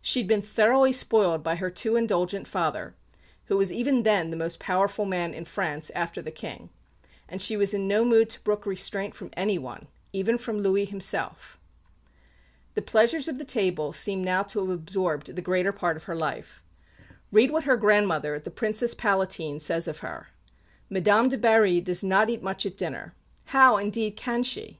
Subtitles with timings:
[0.00, 2.94] She had been thoroughly spoiled by her too indulgent father,
[3.46, 6.70] who was even then the most powerful man in France after the King;
[7.28, 11.58] and she was in no mood to brook restraint from anyone, even from Louis himself.
[12.74, 16.14] The pleasures of the table seem now to have absorbed the greater part of her
[16.14, 16.62] life.
[17.32, 20.28] Read what her grandmother, the Princess Palatine, says of her:
[20.88, 23.16] "Madame de Berry does not eat much at dinner.
[23.46, 24.74] How, indeed, can she?